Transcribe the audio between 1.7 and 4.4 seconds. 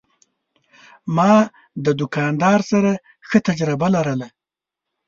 د دوکاندار سره ښه تجربه لرله.